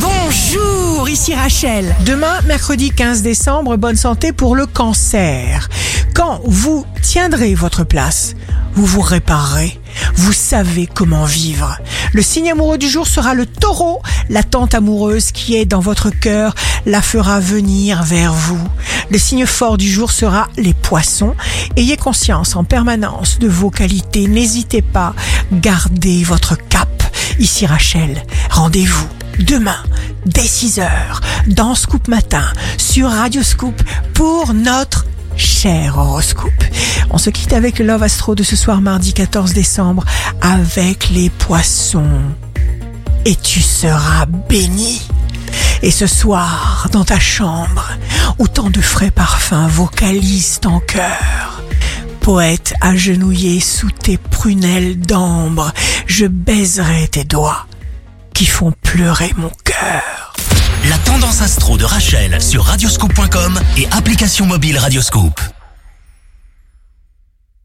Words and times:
Bonjour, 0.00 1.08
ici 1.08 1.34
Rachel. 1.34 1.94
Demain, 2.06 2.40
mercredi 2.46 2.90
15 2.90 3.22
décembre, 3.22 3.76
bonne 3.76 3.96
santé 3.96 4.32
pour 4.32 4.54
le 4.54 4.66
cancer. 4.66 5.68
Quand 6.14 6.40
vous 6.44 6.86
tiendrez 7.02 7.54
votre 7.54 7.84
place, 7.84 8.34
vous 8.74 8.86
vous 8.86 9.00
réparerez. 9.00 9.80
Vous 10.14 10.32
savez 10.32 10.86
comment 10.86 11.24
vivre. 11.24 11.78
Le 12.12 12.22
signe 12.22 12.52
amoureux 12.52 12.78
du 12.78 12.88
jour 12.88 13.06
sera 13.06 13.34
le 13.34 13.46
taureau. 13.46 14.00
La 14.28 14.42
tante 14.42 14.74
amoureuse 14.74 15.32
qui 15.32 15.56
est 15.56 15.66
dans 15.66 15.80
votre 15.80 16.10
cœur 16.10 16.54
la 16.86 17.02
fera 17.02 17.40
venir 17.40 18.02
vers 18.04 18.32
vous. 18.32 18.60
Le 19.10 19.18
signe 19.18 19.46
fort 19.46 19.78
du 19.78 19.90
jour 19.90 20.12
sera 20.12 20.48
les 20.56 20.74
poissons. 20.74 21.34
Ayez 21.76 21.96
conscience 21.96 22.54
en 22.54 22.64
permanence 22.64 23.38
de 23.38 23.48
vos 23.48 23.70
qualités. 23.70 24.28
N'hésitez 24.28 24.82
pas. 24.82 25.14
Gardez 25.52 26.22
votre 26.22 26.56
cap. 26.56 26.88
Ici 27.38 27.66
Rachel. 27.66 28.22
Rendez-vous 28.50 29.08
demain 29.38 29.82
dès 30.26 30.42
6h 30.42 30.88
dans 31.48 31.74
Scoop 31.74 32.08
Matin 32.08 32.44
sur 32.76 33.08
Radio 33.08 33.42
Scoop 33.42 33.80
pour 34.14 34.54
notre 34.54 35.06
cher 35.36 35.98
horoscope. 35.98 36.64
On 37.10 37.18
se 37.18 37.30
quitte 37.30 37.52
avec 37.52 37.78
Love 37.78 38.02
Astro 38.02 38.34
de 38.34 38.42
ce 38.42 38.56
soir 38.56 38.80
mardi 38.80 39.12
14 39.12 39.52
décembre 39.52 40.04
avec 40.40 41.10
les 41.10 41.30
poissons. 41.30 42.20
Et 43.24 43.36
tu 43.36 43.60
seras 43.60 44.26
béni. 44.48 45.02
Et 45.82 45.90
ce 45.90 46.06
soir, 46.06 46.88
dans 46.92 47.04
ta 47.04 47.20
chambre, 47.20 47.88
où 48.38 48.48
tant 48.48 48.70
de 48.70 48.80
frais 48.80 49.10
parfums 49.10 49.68
vocalisent 49.68 50.60
ton 50.60 50.80
cœur, 50.80 51.62
poète 52.20 52.74
agenouillé 52.80 53.60
sous 53.60 53.90
tes 53.90 54.18
prunelles 54.18 54.98
d'ambre, 54.98 55.72
je 56.06 56.26
baiserai 56.26 57.08
tes 57.08 57.24
doigts 57.24 57.66
qui 58.38 58.46
font 58.46 58.72
pleurer 58.84 59.32
mon 59.36 59.50
cœur. 59.64 60.32
La 60.88 60.96
tendance 60.98 61.42
astro 61.42 61.76
de 61.76 61.84
Rachel 61.84 62.40
sur 62.40 62.62
radioscope.com 62.62 63.58
et 63.76 63.88
application 63.90 64.46
mobile 64.46 64.78
Radioscope. 64.78 65.40